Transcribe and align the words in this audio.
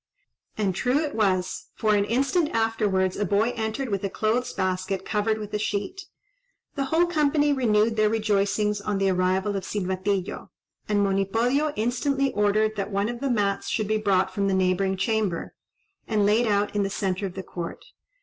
And 0.57 0.73
true 0.73 0.97
it 0.97 1.13
was; 1.13 1.67
for 1.75 1.93
an 1.93 2.05
instant 2.05 2.49
afterwards, 2.55 3.17
a 3.17 3.23
boy 3.23 3.53
entered 3.55 3.89
with 3.89 4.03
a 4.03 4.09
clothes 4.09 4.51
basket 4.51 5.05
covered 5.05 5.37
with 5.37 5.53
a 5.53 5.59
sheet. 5.59 6.07
The 6.73 6.85
whole 6.85 7.05
company 7.05 7.53
renewed 7.53 7.97
their 7.97 8.09
rejoicings 8.09 8.81
on 8.81 8.97
the 8.97 9.11
arrival 9.11 9.55
of 9.55 9.63
Silvatillo, 9.63 10.49
and 10.89 11.05
Monipodio 11.05 11.71
instantly 11.75 12.33
ordered 12.33 12.75
that 12.77 12.89
one 12.89 13.09
of 13.09 13.19
the 13.19 13.29
mats 13.29 13.69
should 13.69 13.87
be 13.87 13.97
brought 13.97 14.33
from 14.33 14.47
the 14.47 14.55
neighbouring 14.55 14.97
chamber, 14.97 15.53
and 16.07 16.25
laid 16.25 16.47
out 16.47 16.75
in 16.75 16.81
the 16.81 16.89
centre 16.89 17.27
of 17.27 17.35
the 17.35 17.43
court. 17.43 17.85